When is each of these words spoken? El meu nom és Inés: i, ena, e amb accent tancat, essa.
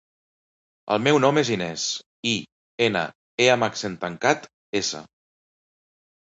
El 0.93 1.01
meu 1.07 1.19
nom 1.25 1.39
és 1.41 1.51
Inés: 1.55 1.83
i, 2.29 2.31
ena, 2.87 3.03
e 3.45 3.47
amb 3.57 3.67
accent 3.69 3.99
tancat, 4.07 4.49
essa. 4.83 5.05